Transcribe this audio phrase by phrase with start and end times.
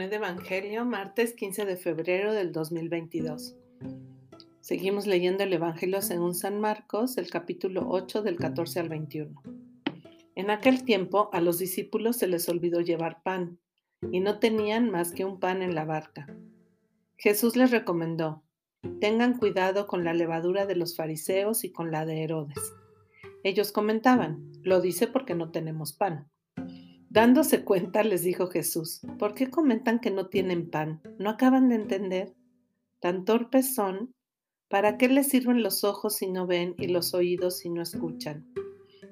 [0.00, 3.56] Evangelio, martes 15 de febrero del 2022.
[4.60, 9.42] Seguimos leyendo el Evangelio según San Marcos, el capítulo 8 del 14 al 21.
[10.36, 13.58] En aquel tiempo a los discípulos se les olvidó llevar pan
[14.12, 16.26] y no tenían más que un pan en la barca.
[17.16, 18.44] Jesús les recomendó,
[19.00, 22.74] tengan cuidado con la levadura de los fariseos y con la de Herodes.
[23.42, 26.30] Ellos comentaban, lo dice porque no tenemos pan.
[27.10, 31.00] Dándose cuenta, les dijo Jesús, ¿por qué comentan que no tienen pan?
[31.18, 32.34] ¿No acaban de entender?
[33.00, 34.14] Tan torpes son,
[34.68, 38.46] ¿para qué les sirven los ojos si no ven y los oídos si no escuchan?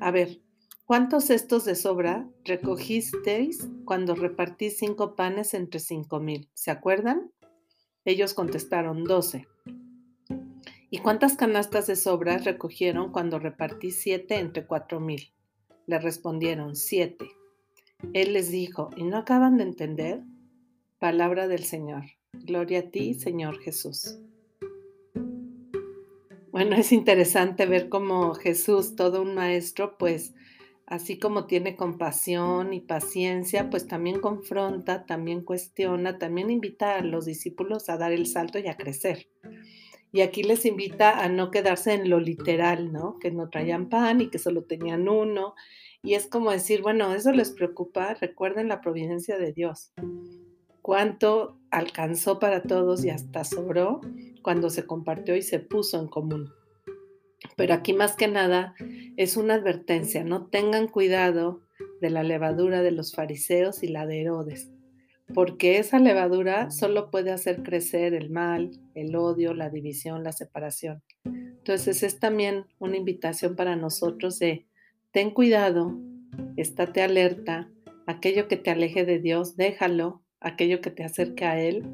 [0.00, 0.40] A ver,
[0.84, 6.48] ¿cuántos estos de sobra recogisteis cuando repartí cinco panes entre cinco mil?
[6.54, 7.32] ¿Se acuerdan?
[8.04, 9.48] Ellos contestaron, doce.
[10.90, 15.32] ¿Y cuántas canastas de sobra recogieron cuando repartí siete entre cuatro mil?
[15.86, 17.26] Le respondieron, siete.
[18.12, 20.22] Él les dijo, ¿y no acaban de entender?
[20.98, 22.04] Palabra del Señor.
[22.32, 24.18] Gloria a ti, Señor Jesús.
[26.50, 30.34] Bueno, es interesante ver cómo Jesús, todo un maestro, pues
[30.86, 37.26] así como tiene compasión y paciencia, pues también confronta, también cuestiona, también invita a los
[37.26, 39.28] discípulos a dar el salto y a crecer.
[40.12, 43.18] Y aquí les invita a no quedarse en lo literal, ¿no?
[43.18, 45.54] Que no traían pan y que solo tenían uno
[46.02, 49.92] y es como decir, bueno, eso les preocupa, recuerden la providencia de Dios.
[50.80, 54.00] Cuánto alcanzó para todos y hasta sobró
[54.42, 56.52] cuando se compartió y se puso en común.
[57.56, 58.74] Pero aquí más que nada
[59.16, 61.60] es una advertencia, no tengan cuidado
[62.00, 64.70] de la levadura de los fariseos y la de Herodes,
[65.34, 71.02] porque esa levadura solo puede hacer crecer el mal, el odio, la división, la separación.
[71.24, 74.66] Entonces es también una invitación para nosotros de
[75.12, 75.98] Ten cuidado,
[76.56, 77.68] estate alerta,
[78.06, 81.84] aquello que te aleje de Dios, déjalo, aquello que te acerque a Él,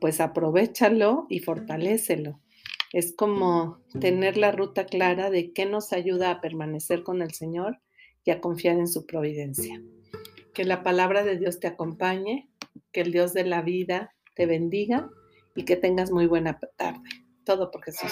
[0.00, 2.40] pues aprovechalo y fortalécelo.
[2.92, 7.80] Es como tener la ruta clara de qué nos ayuda a permanecer con el Señor
[8.24, 9.80] y a confiar en su providencia.
[10.52, 12.48] Que la palabra de Dios te acompañe,
[12.92, 15.08] que el Dios de la vida te bendiga
[15.54, 17.00] y que tengas muy buena tarde.
[17.44, 18.10] Todo por Jesús.